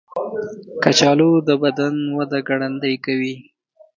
[0.83, 3.35] کچالو د بدن وده ګړندۍ کوي.